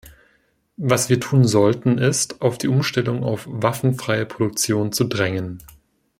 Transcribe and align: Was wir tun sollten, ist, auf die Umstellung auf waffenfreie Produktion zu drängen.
Was 0.77 1.09
wir 1.09 1.19
tun 1.19 1.45
sollten, 1.47 1.99
ist, 1.99 2.41
auf 2.41 2.57
die 2.57 2.69
Umstellung 2.69 3.23
auf 3.23 3.47
waffenfreie 3.47 4.25
Produktion 4.25 4.91
zu 4.91 5.03
drängen. 5.03 5.61